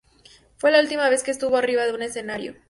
Fue 0.57 0.71
la 0.71 0.79
última 0.79 1.07
vez 1.09 1.21
que 1.21 1.29
estuvo 1.29 1.57
arriba 1.57 1.85
de 1.85 1.93
un 1.93 2.01
escenario. 2.01 2.55